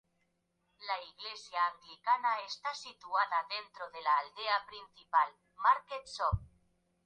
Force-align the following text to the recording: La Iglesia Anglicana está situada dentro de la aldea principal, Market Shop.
La 0.79 0.99
Iglesia 0.99 1.63
Anglicana 1.67 2.39
está 2.39 2.73
situada 2.73 3.45
dentro 3.47 3.87
de 3.91 4.01
la 4.01 4.17
aldea 4.17 4.65
principal, 4.65 5.31
Market 5.57 6.07
Shop. 6.07 6.39